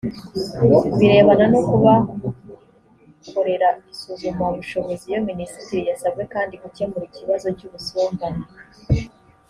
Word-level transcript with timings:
birebana 0.97 1.45
no 1.53 1.59
kubakorera 1.67 3.69
isuzumabushobozi 3.91 5.03
iyo 5.11 5.19
minisiteri 5.29 5.89
yasabwe 5.91 6.23
kandi 6.33 6.53
gukemura 6.63 7.05
ikibazo 7.07 7.47
cy 7.57 7.65
ubusumbane 7.67 8.43